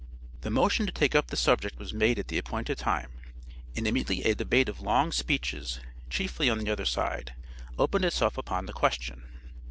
The 0.41 0.49
motion 0.49 0.87
to 0.87 0.91
take 0.91 1.13
up 1.13 1.27
the 1.27 1.37
subject 1.37 1.77
was 1.77 1.93
made 1.93 2.17
at 2.17 2.27
the 2.27 2.39
appointed 2.39 2.79
time, 2.79 3.11
and 3.75 3.85
immediately 3.85 4.23
a 4.23 4.33
debate 4.33 4.67
of 4.67 4.81
long 4.81 5.11
speeches, 5.11 5.79
chiefly 6.09 6.49
on 6.49 6.57
the 6.57 6.71
other 6.71 6.85
side, 6.85 7.35
opened 7.77 8.05
itself 8.05 8.35
upon 8.35 8.65
the 8.65 8.73
question. 8.73 9.29